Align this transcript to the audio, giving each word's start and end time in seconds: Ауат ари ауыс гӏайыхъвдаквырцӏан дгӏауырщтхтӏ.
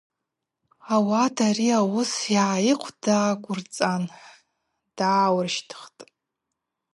Ауат 0.95 1.37
ари 1.47 1.67
ауыс 1.79 2.11
гӏайыхъвдаквырцӏан 2.31 4.03
дгӏауырщтхтӏ. 4.95 6.01